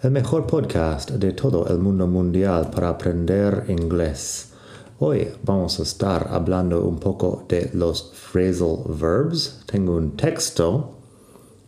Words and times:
el 0.00 0.12
mejor 0.12 0.46
podcast 0.46 1.10
de 1.10 1.32
todo 1.32 1.66
el 1.66 1.78
mundo 1.78 2.06
mundial 2.06 2.70
para 2.70 2.90
aprender 2.90 3.64
inglés. 3.66 4.52
Hoy 5.00 5.26
vamos 5.42 5.80
a 5.80 5.82
estar 5.82 6.28
hablando 6.30 6.84
un 6.84 7.00
poco 7.00 7.44
de 7.48 7.72
los 7.74 8.12
phrasal 8.14 8.84
verbs. 8.86 9.64
Tengo 9.66 9.96
un 9.96 10.16
texto 10.16 10.94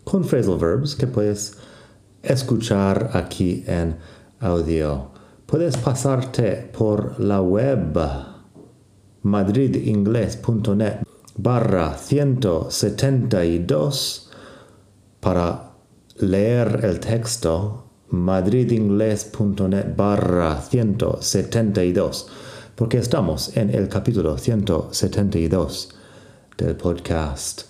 con 0.04 0.22
phrasal 0.22 0.58
verbs 0.58 0.94
que 0.94 1.08
puedes 1.08 1.56
escuchar 2.22 3.10
aquí 3.14 3.64
en 3.66 3.96
audio. 4.38 5.10
Puedes 5.46 5.76
pasarte 5.76 6.70
por 6.72 7.18
la 7.18 7.42
web 7.42 7.98
madridingles.net 9.22 11.02
barra 11.36 11.98
172 11.98 14.30
para 15.18 15.72
leer 16.20 16.84
el 16.84 17.00
texto 17.00 17.89
madridingles.net 18.10 19.96
barra 19.96 20.60
172, 20.60 22.26
porque 22.74 22.98
estamos 22.98 23.56
en 23.56 23.70
el 23.70 23.88
capítulo 23.88 24.36
172 24.36 25.90
del 26.56 26.76
podcast. 26.76 27.62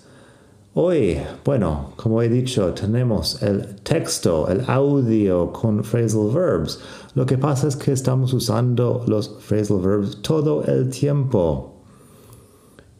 Hoy, 0.73 1.19
bueno, 1.43 1.91
como 1.97 2.21
he 2.21 2.29
dicho, 2.29 2.73
tenemos 2.73 3.43
el 3.43 3.75
texto, 3.83 4.47
el 4.47 4.63
audio 4.67 5.51
con 5.51 5.83
phrasal 5.83 6.31
verbs. 6.33 6.79
Lo 7.13 7.25
que 7.25 7.37
pasa 7.37 7.67
es 7.67 7.75
que 7.75 7.91
estamos 7.91 8.33
usando 8.33 9.03
los 9.05 9.37
phrasal 9.41 9.79
verbs 9.79 10.21
todo 10.21 10.63
el 10.63 10.89
tiempo. 10.89 11.75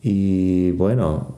Y 0.02 0.72
bueno, 0.72 1.38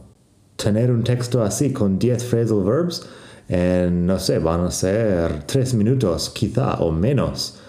tener 0.56 0.92
un 0.92 1.04
texto 1.04 1.44
así 1.44 1.72
con 1.72 2.00
10 2.00 2.24
phrasal 2.24 2.64
verbs 2.64 3.08
en, 3.54 4.06
no 4.08 4.18
sé, 4.18 4.40
van 4.40 4.62
a 4.62 4.72
ser 4.72 5.44
tres 5.44 5.76
minutos 5.76 6.32
quizá 6.32 6.80
o 6.80 6.92
menos. 6.92 7.59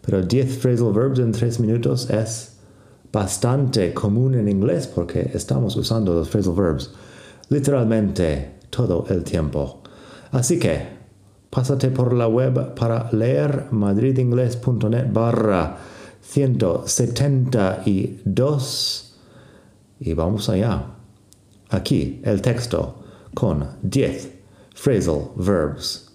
Pero 0.00 0.22
10 0.22 0.58
phrasal 0.58 0.92
verbs 0.92 1.18
en 1.18 1.32
tres 1.32 1.58
minutos 1.58 2.08
es 2.10 2.58
bastante 3.12 3.92
común 3.92 4.34
en 4.34 4.48
inglés 4.48 4.86
porque 4.86 5.32
estamos 5.34 5.74
usando 5.76 6.14
los 6.14 6.28
phrasal 6.28 6.54
verbs 6.54 6.92
literalmente 7.48 8.60
todo 8.70 9.04
el 9.08 9.24
tiempo. 9.24 9.82
Así 10.30 10.60
que, 10.60 10.86
pásate 11.50 11.90
por 11.90 12.12
la 12.12 12.28
web 12.28 12.74
para 12.74 13.10
leer 13.10 13.66
madridingles.net 13.72 15.12
barra 15.12 15.76
172 16.22 19.14
y 19.98 20.14
vamos 20.14 20.48
allá. 20.48 20.84
Aquí 21.68 22.20
el 22.24 22.40
texto 22.40 23.02
con 23.34 23.66
10 23.82 24.31
Phrasal 24.74 25.36
verbs. 25.36 26.10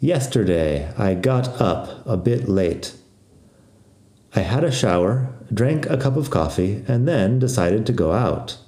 Yesterday, 0.00 0.92
I 0.96 1.14
got 1.14 1.60
up 1.60 2.06
a 2.06 2.16
bit 2.16 2.48
late. 2.48 2.94
I 4.34 4.40
had 4.40 4.64
a 4.64 4.70
shower, 4.70 5.32
drank 5.52 5.88
a 5.88 5.96
cup 5.96 6.16
of 6.16 6.30
coffee, 6.30 6.84
and 6.86 7.08
then 7.08 7.38
decided 7.38 7.86
to 7.86 7.92
go 7.92 8.12
out. 8.12 8.58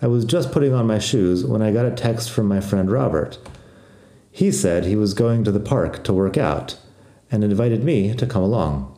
I 0.00 0.06
was 0.08 0.24
just 0.24 0.52
putting 0.52 0.74
on 0.74 0.86
my 0.86 0.98
shoes 0.98 1.44
when 1.44 1.62
I 1.62 1.72
got 1.72 1.86
a 1.86 1.90
text 1.90 2.30
from 2.30 2.46
my 2.48 2.60
friend 2.60 2.90
Robert. 2.90 3.38
He 4.30 4.52
said 4.52 4.84
he 4.84 4.96
was 4.96 5.14
going 5.14 5.44
to 5.44 5.52
the 5.52 5.60
park 5.60 6.04
to 6.04 6.12
work 6.12 6.36
out 6.36 6.78
and 7.30 7.42
invited 7.42 7.84
me 7.84 8.14
to 8.14 8.26
come 8.26 8.42
along. 8.42 8.92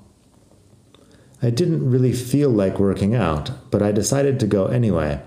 I 1.40 1.50
didn't 1.50 1.88
really 1.88 2.12
feel 2.12 2.50
like 2.50 2.80
working 2.80 3.14
out, 3.14 3.70
but 3.70 3.82
I 3.82 3.92
decided 3.92 4.40
to 4.40 4.46
go 4.46 4.66
anyway. 4.66 5.20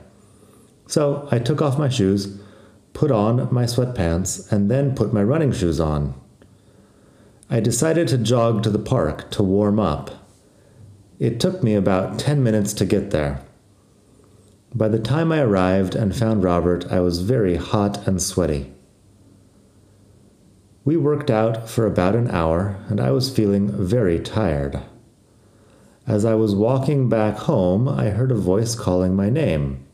So 0.88 1.28
I 1.32 1.40
took 1.40 1.62
off 1.62 1.80
my 1.80 1.88
shoes 1.88 2.41
put 2.94 3.12
on 3.12 3.48
my 3.54 3.64
sweatpants, 3.64 4.52
and 4.52 4.70
then 4.70 4.96
put 4.96 5.14
my 5.14 5.24
running 5.24 5.52
shoes 5.52 5.80
on. 5.80 6.14
I 7.50 7.60
decided 7.60 8.08
to 8.10 8.18
jog 8.18 8.64
to 8.64 8.70
the 8.70 8.80
park 8.80 9.30
to 9.32 9.44
warm 9.44 9.80
up. 9.80 10.12
It 11.20 11.40
took 11.40 11.62
me 11.62 11.76
about 11.76 12.18
10 12.18 12.44
minutes 12.44 12.74
to 12.74 12.86
get 12.86 13.12
there. 13.12 13.42
By 14.74 14.88
the 14.88 15.00
time 15.00 15.32
I 15.32 15.42
arrived 15.42 15.96
and 15.96 16.16
found 16.16 16.44
Robert, 16.44 16.86
I 16.90 17.02
was 17.02 17.22
very 17.22 17.58
hot 17.58 18.08
and 18.08 18.22
sweaty. 18.22 18.72
We 20.84 20.98
worked 20.98 21.30
out 21.30 21.70
for 21.70 21.86
about 21.86 22.16
an 22.16 22.32
hour, 22.32 22.84
and 22.88 23.00
I 23.00 23.12
was 23.12 23.30
feeling 23.30 23.70
very 23.70 24.20
tired. 24.20 24.82
As 26.08 26.26
I 26.26 26.34
was 26.34 26.56
walking 26.56 27.10
back 27.10 27.36
home, 27.36 27.88
I 27.88 28.10
heard 28.10 28.32
a 28.32 28.36
voice 28.36 28.74
calling 28.74 29.16
my 29.16 29.30
name. 29.30 29.86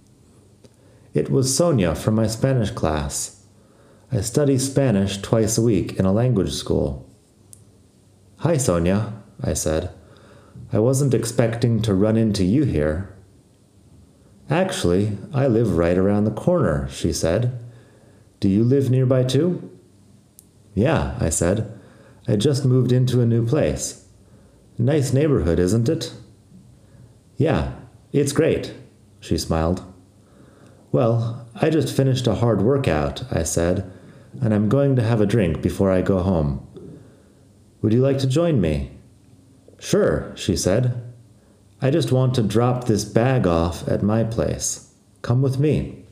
It 1.18 1.32
was 1.32 1.58
Sonia 1.58 1.96
from 1.96 2.14
my 2.14 2.28
Spanish 2.28 2.70
class. 2.70 3.44
I 4.12 4.22
study 4.22 4.60
Spanish 4.60 5.18
twice 5.18 5.58
a 5.58 5.64
week 5.64 5.98
in 5.98 6.06
a 6.06 6.14
language 6.14 6.54
school. 6.54 7.10
Hi, 8.42 8.58
Sonia, 8.58 9.14
I 9.42 9.54
said. 9.54 9.90
I 10.72 10.78
wasn't 10.78 11.16
expecting 11.16 11.82
to 11.82 11.96
run 11.96 12.18
into 12.18 12.44
you 12.44 12.66
here. 12.66 13.12
Actually, 14.48 15.18
I 15.34 15.48
live 15.48 15.76
right 15.76 15.98
around 15.98 16.26
the 16.26 16.40
corner, 16.46 16.88
she 16.92 17.12
said. 17.12 17.58
Do 18.40 18.48
you 18.48 18.64
live 18.64 18.92
nearby 18.92 19.24
too? 19.24 19.72
Yeah, 20.76 21.18
I 21.20 21.30
said. 21.30 21.80
I 22.28 22.36
just 22.36 22.64
moved 22.64 22.92
into 22.92 23.22
a 23.22 23.26
new 23.26 23.44
place. 23.44 24.06
Nice 24.78 25.14
neighborhood, 25.14 25.58
isn't 25.58 25.90
it? 25.90 26.14
Yeah, 27.38 27.74
it's 28.14 28.34
great, 28.34 28.76
she 29.20 29.40
smiled. 29.40 29.82
Well, 30.92 31.48
I 31.56 31.70
just 31.70 31.96
finished 31.96 32.28
a 32.28 32.36
hard 32.36 32.62
workout, 32.62 33.24
I 33.32 33.44
said, 33.44 33.92
and 34.42 34.54
I'm 34.54 34.70
going 34.70 34.96
to 34.96 35.04
have 35.04 35.22
a 35.22 35.26
drink 35.26 35.62
before 35.62 35.92
I 35.92 36.02
go 36.02 36.20
home. 36.20 36.66
Would 37.82 37.94
you 37.94 38.02
like 38.02 38.20
to 38.20 38.28
join 38.28 38.62
me? 38.62 38.92
Sure, 39.80 40.32
she 40.36 40.56
said. 40.56 41.04
I 41.82 41.92
just 41.92 42.12
want 42.12 42.34
to 42.36 42.42
drop 42.42 42.86
this 42.86 43.06
bag 43.06 43.46
off 43.46 43.88
at 43.88 44.02
my 44.02 44.24
place. 44.24 44.92
Come 45.22 45.42
with 45.42 45.60
me. 45.60 46.06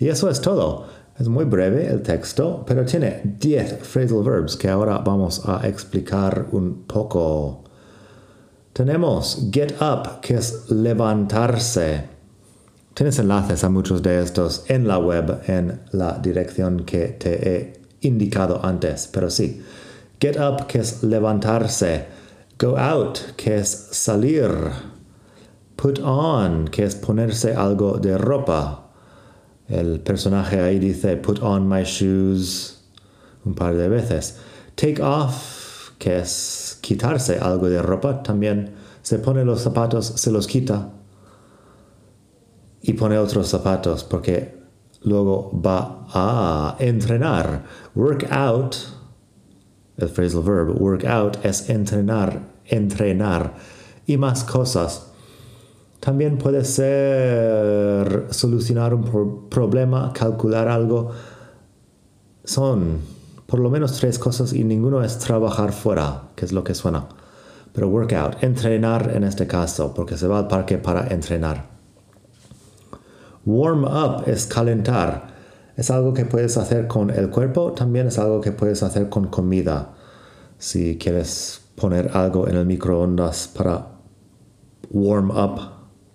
Y 0.00 0.08
eso 0.08 0.28
es 0.28 0.40
todo. 0.40 0.88
Es 1.18 1.28
muy 1.28 1.44
breve 1.44 1.86
el 1.86 2.00
texto, 2.00 2.64
pero 2.66 2.84
tiene 2.84 3.20
10 3.38 3.82
phrasal 3.82 4.24
verbs 4.24 4.56
que 4.56 4.68
ahora 4.68 5.02
vamos 5.04 5.46
a 5.46 5.66
explicar 5.66 6.52
un 6.52 6.84
poco. 6.88 7.64
Tenemos 8.74 9.50
get 9.52 9.80
up, 9.82 10.22
que 10.22 10.36
es 10.36 10.70
levantarse. 10.70 12.08
Tienes 12.94 13.20
enlaces 13.20 13.62
a 13.62 13.68
muchos 13.68 14.02
de 14.02 14.20
estos 14.20 14.64
en 14.68 14.88
la 14.88 14.98
web 14.98 15.42
en 15.46 15.80
la 15.92 16.18
dirección 16.18 16.84
que 16.84 17.06
te 17.08 17.48
he 17.48 17.80
indicado 18.00 18.64
antes, 18.64 19.08
pero 19.10 19.30
sí. 19.30 19.62
Get 20.20 20.36
up, 20.38 20.66
que 20.66 20.80
es 20.80 21.02
levantarse. 21.02 22.06
Go 22.58 22.76
out, 22.76 23.18
que 23.36 23.56
es 23.56 23.68
salir. 23.92 24.50
Put 25.76 26.00
on, 26.00 26.68
que 26.68 26.84
es 26.84 26.96
ponerse 26.96 27.54
algo 27.54 27.98
de 27.98 28.18
ropa. 28.18 28.90
El 29.68 30.00
personaje 30.00 30.60
ahí 30.60 30.78
dice, 30.80 31.16
put 31.16 31.40
on 31.42 31.68
my 31.68 31.84
shoes 31.84 32.82
un 33.44 33.54
par 33.54 33.76
de 33.76 33.88
veces. 33.88 34.36
Take 34.74 35.00
off, 35.00 35.92
que 35.98 36.18
es 36.18 36.76
quitarse 36.82 37.38
algo 37.38 37.70
de 37.70 37.80
ropa. 37.80 38.22
También 38.22 38.74
se 39.00 39.20
pone 39.20 39.44
los 39.44 39.62
zapatos, 39.62 40.06
se 40.06 40.30
los 40.32 40.46
quita 40.48 40.90
y 42.82 42.94
pone 42.94 43.18
otros 43.18 43.48
zapatos 43.48 44.04
porque 44.04 44.58
luego 45.02 45.50
va 45.54 46.06
a 46.12 46.76
entrenar. 46.78 47.64
Work 47.94 48.28
out, 48.30 48.76
el 49.96 50.08
phrasal 50.08 50.42
verb, 50.42 50.80
work 50.80 51.04
out 51.04 51.44
es 51.44 51.68
entrenar, 51.68 52.40
entrenar 52.66 53.54
y 54.06 54.16
más 54.16 54.44
cosas. 54.44 55.06
También 56.00 56.38
puede 56.38 56.64
ser 56.64 58.26
solucionar 58.30 58.94
un 58.94 59.48
problema, 59.50 60.12
calcular 60.14 60.66
algo. 60.68 61.10
Son 62.44 62.98
por 63.46 63.58
lo 63.58 63.68
menos 63.68 63.98
tres 63.98 64.18
cosas 64.18 64.52
y 64.54 64.64
ninguno 64.64 65.02
es 65.02 65.18
trabajar 65.18 65.72
fuera, 65.72 66.30
que 66.36 66.46
es 66.46 66.52
lo 66.52 66.64
que 66.64 66.74
suena. 66.74 67.06
Pero 67.72 67.88
work 67.88 68.12
out, 68.14 68.42
entrenar 68.42 69.12
en 69.14 69.24
este 69.24 69.46
caso, 69.46 69.92
porque 69.92 70.16
se 70.16 70.26
va 70.26 70.38
al 70.38 70.48
parque 70.48 70.78
para 70.78 71.08
entrenar. 71.08 71.69
Warm 73.46 73.84
up 73.84 74.24
es 74.26 74.46
calentar. 74.46 75.28
Es 75.76 75.90
algo 75.90 76.12
que 76.12 76.26
puedes 76.26 76.56
hacer 76.58 76.86
con 76.86 77.10
el 77.10 77.30
cuerpo, 77.30 77.72
también 77.72 78.08
es 78.08 78.18
algo 78.18 78.40
que 78.40 78.52
puedes 78.52 78.82
hacer 78.82 79.08
con 79.08 79.28
comida. 79.28 79.94
Si 80.58 80.98
quieres 80.98 81.62
poner 81.74 82.10
algo 82.14 82.46
en 82.48 82.56
el 82.56 82.66
microondas 82.66 83.48
para 83.48 83.86
warm 84.90 85.30
up, 85.30 85.58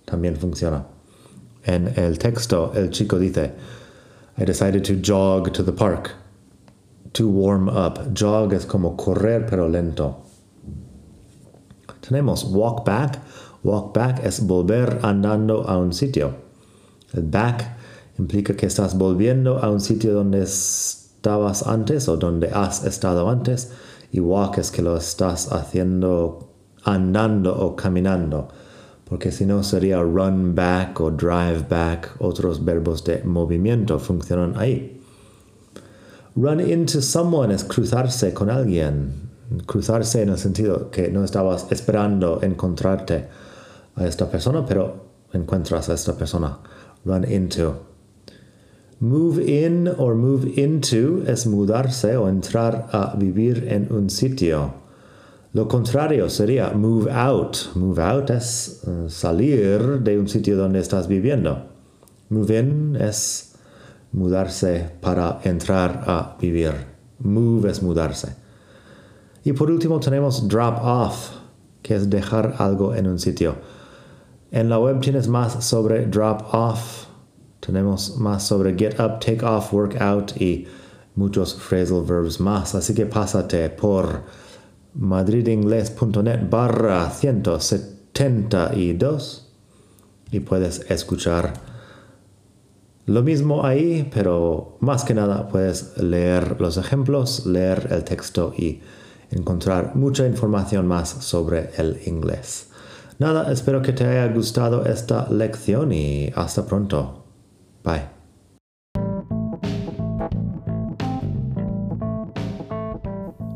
también 0.05 0.35
funciona. 0.35 0.85
En 1.63 1.91
el 1.95 2.19
texto, 2.19 2.73
el 2.75 2.91
chico 2.91 3.17
dice, 3.17 3.53
I 4.37 4.45
decided 4.45 4.83
to 4.83 4.95
jog 5.01 5.51
to 5.53 5.63
the 5.63 5.71
park. 5.71 6.11
To 7.13 7.27
warm 7.27 7.67
up. 7.69 8.13
Jog 8.13 8.53
es 8.53 8.65
como 8.65 8.95
correr 8.95 9.47
pero 9.49 9.67
lento. 9.67 10.17
Tenemos 12.01 12.43
walk 12.43 12.85
back. 12.85 13.19
Walk 13.63 13.95
back 13.95 14.23
es 14.23 14.45
volver 14.45 14.99
andando 15.01 15.67
a 15.67 15.77
un 15.77 15.91
sitio. 15.91 16.44
Back 17.21 17.75
implica 18.17 18.55
que 18.55 18.65
estás 18.65 18.97
volviendo 18.97 19.59
a 19.59 19.69
un 19.69 19.81
sitio 19.81 20.13
donde 20.13 20.43
estabas 20.43 21.65
antes 21.67 22.07
o 22.07 22.17
donde 22.17 22.49
has 22.49 22.85
estado 22.85 23.29
antes. 23.29 23.71
Y 24.11 24.19
walk 24.19 24.57
es 24.57 24.71
que 24.71 24.81
lo 24.81 24.97
estás 24.97 25.51
haciendo 25.51 26.53
andando 26.83 27.55
o 27.57 27.75
caminando. 27.75 28.47
Porque 29.03 29.31
si 29.31 29.45
no 29.45 29.63
sería 29.63 30.01
run 30.01 30.55
back 30.55 30.99
o 31.01 31.11
drive 31.11 31.65
back. 31.69 32.15
Otros 32.19 32.63
verbos 32.63 33.03
de 33.03 33.23
movimiento 33.23 33.99
funcionan 33.99 34.57
ahí. 34.57 35.01
Run 36.35 36.59
into 36.59 37.01
someone 37.01 37.53
es 37.53 37.63
cruzarse 37.63 38.33
con 38.33 38.49
alguien 38.49 39.25
cruzarse 39.65 40.21
en 40.21 40.29
el 40.29 40.37
sentido 40.37 40.89
que 40.89 41.09
no 41.09 41.23
estabas 41.23 41.67
esperando 41.69 42.41
encontrarte 42.41 43.27
a 43.95 44.05
esta 44.05 44.29
persona, 44.29 44.65
pero 44.65 45.05
encuentras 45.33 45.89
a 45.89 45.93
esta 45.93 46.13
persona. 46.13 46.57
Run 47.05 47.23
into. 47.23 47.85
Move 48.99 49.39
in 49.39 49.87
or 49.87 50.15
move 50.15 50.45
into 50.57 51.23
es 51.27 51.45
mudarse 51.45 52.17
o 52.17 52.27
entrar 52.27 52.89
a 52.91 53.15
vivir 53.15 53.67
en 53.67 53.87
un 53.91 54.09
sitio. 54.09 54.73
Lo 55.53 55.67
contrario 55.67 56.29
sería 56.29 56.73
move 56.73 57.09
out. 57.11 57.75
Move 57.75 57.99
out 57.99 58.29
es 58.29 58.81
uh, 58.87 59.09
salir 59.09 59.99
de 60.03 60.17
un 60.17 60.27
sitio 60.27 60.57
donde 60.57 60.79
estás 60.79 61.07
viviendo. 61.07 61.67
Move 62.29 62.59
in 62.59 62.95
es 62.95 63.55
mudarse 64.11 64.89
para 65.01 65.39
entrar 65.43 66.03
a 66.07 66.35
vivir. 66.41 66.73
Move 67.19 67.69
es 67.69 67.83
mudarse. 67.83 68.35
Y 69.43 69.53
por 69.53 69.69
último 69.69 69.99
tenemos 69.99 70.47
drop 70.47 70.79
off, 70.81 71.31
que 71.83 71.95
es 71.95 72.09
dejar 72.09 72.55
algo 72.57 72.95
en 72.95 73.07
un 73.07 73.19
sitio. 73.19 73.55
En 74.51 74.69
la 74.69 74.77
web 74.79 75.01
tienes 75.01 75.27
más 75.27 75.65
sobre 75.65 76.05
drop 76.05 76.53
off, 76.53 77.07
tenemos 77.59 78.17
más 78.17 78.43
sobre 78.43 78.75
get 78.75 78.99
up, 78.99 79.19
take 79.19 79.43
off, 79.43 79.73
work 79.73 79.99
out 79.99 80.39
y 80.39 80.67
muchos 81.15 81.55
phrasal 81.55 82.03
verbs 82.03 82.39
más. 82.39 82.75
Así 82.75 82.93
que 82.93 83.05
pásate 83.05 83.69
por 83.69 84.23
madridingles.net 84.93 86.49
barra 86.49 87.09
172 87.09 89.51
y 90.31 90.39
puedes 90.39 90.89
escuchar 90.89 91.53
lo 93.07 93.21
mismo 93.21 93.65
ahí, 93.65 94.09
pero 94.13 94.77
más 94.79 95.03
que 95.03 95.13
nada 95.13 95.47
puedes 95.47 95.97
leer 95.97 96.59
los 96.59 96.77
ejemplos, 96.77 97.45
leer 97.45 97.87
el 97.91 98.03
texto 98.03 98.53
y 98.57 98.81
encontrar 99.29 99.95
mucha 99.95 100.25
información 100.25 100.87
más 100.87 101.09
sobre 101.09 101.69
el 101.77 101.99
inglés. 102.05 102.69
Nada, 103.17 103.51
espero 103.51 103.81
que 103.81 103.93
te 103.93 104.05
haya 104.05 104.31
gustado 104.33 104.85
esta 104.85 105.27
lección 105.29 105.91
y 105.91 106.31
hasta 106.35 106.65
pronto. 106.65 107.25
Bye. 107.83 108.15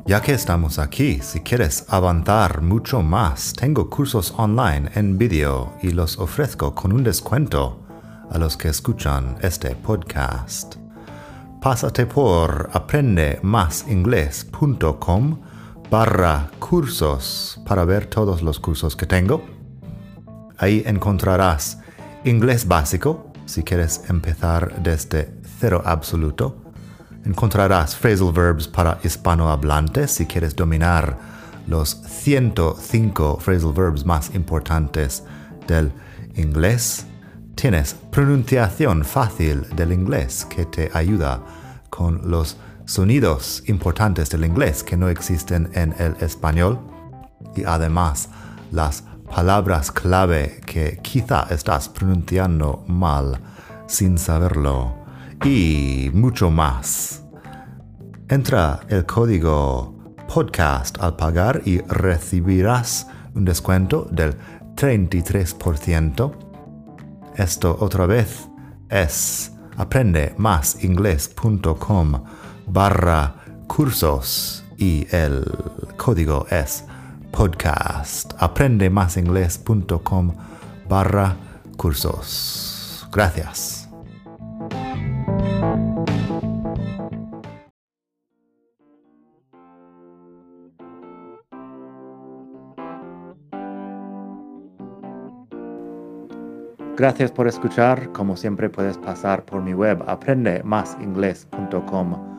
Ya 0.09 0.21
que 0.21 0.33
estamos 0.33 0.79
aquí, 0.79 1.19
si 1.21 1.41
quieres 1.41 1.85
avanzar 1.87 2.63
mucho 2.63 3.03
más, 3.03 3.53
tengo 3.53 3.91
cursos 3.91 4.33
online 4.37 4.89
en 4.95 5.19
vídeo 5.19 5.73
y 5.83 5.91
los 5.91 6.17
ofrezco 6.17 6.73
con 6.73 6.93
un 6.93 7.03
descuento 7.03 7.85
a 8.31 8.39
los 8.39 8.57
que 8.57 8.69
escuchan 8.69 9.37
este 9.41 9.75
podcast. 9.75 10.77
Pásate 11.61 12.07
por 12.07 12.71
aprendemasingles.com 12.73 15.37
barra 15.89 16.51
cursos 16.59 17.59
para 17.65 17.83
ver 17.83 18.05
todos 18.05 18.41
los 18.41 18.59
cursos 18.59 18.95
que 18.95 19.05
tengo. 19.05 19.43
Ahí 20.57 20.83
encontrarás 20.85 21.79
inglés 22.23 22.67
básico, 22.67 23.31
si 23.45 23.63
quieres 23.63 24.03
empezar 24.09 24.81
desde 24.83 25.33
cero 25.59 25.81
absoluto. 25.85 26.57
Encontrarás 27.25 27.95
phrasal 27.95 28.31
verbs 28.31 28.67
para 28.67 28.99
hispanohablantes, 29.03 30.11
si 30.11 30.25
quieres 30.25 30.55
dominar 30.55 31.17
los 31.67 31.89
105 31.89 33.39
phrasal 33.39 33.73
verbs 33.73 34.05
más 34.05 34.33
importantes 34.35 35.23
del 35.67 35.91
inglés. 36.35 37.05
Tienes 37.55 37.95
pronunciación 38.11 39.03
fácil 39.03 39.65
del 39.75 39.91
inglés 39.91 40.45
que 40.45 40.65
te 40.65 40.89
ayuda 40.93 41.41
con 41.89 42.29
los 42.29 42.57
sonidos 42.89 43.63
importantes 43.67 44.29
del 44.31 44.43
inglés 44.45 44.83
que 44.83 44.97
no 44.97 45.09
existen 45.09 45.69
en 45.73 45.93
el 45.99 46.15
español 46.21 46.79
y 47.55 47.63
además 47.63 48.29
las 48.71 49.03
palabras 49.29 49.91
clave 49.91 50.59
que 50.65 50.97
quizá 51.03 51.45
estás 51.51 51.87
pronunciando 51.87 52.83
mal 52.87 53.39
sin 53.85 54.17
saberlo 54.17 54.95
y 55.45 56.09
mucho 56.15 56.49
más. 56.49 57.21
Entra 58.27 58.79
el 58.89 59.05
código 59.05 60.15
podcast 60.27 60.97
al 60.99 61.15
pagar 61.15 61.61
y 61.65 61.81
recibirás 61.81 63.05
un 63.35 63.45
descuento 63.45 64.07
del 64.09 64.35
33%. 64.75 66.31
Esto 67.35 67.77
otra 67.79 68.07
vez 68.07 68.49
es 68.89 69.51
aprendemasingles.com 69.77 72.23
barra 72.69 73.35
cursos 73.67 74.63
y 74.77 75.05
el 75.11 75.43
código 75.97 76.45
es 76.49 76.85
podcast. 77.31 78.31
Aprende 78.37 78.89
más 78.89 79.17
inglés.com 79.17 80.33
barra 80.87 81.35
cursos. 81.77 83.07
Gracias. 83.11 83.89
Gracias 96.97 97.31
por 97.31 97.47
escuchar. 97.47 98.11
Como 98.11 98.35
siempre 98.35 98.69
puedes 98.69 98.97
pasar 98.97 99.45
por 99.45 99.61
mi 99.61 99.73
web 99.73 100.03
aprendemasingles.com 100.05 102.38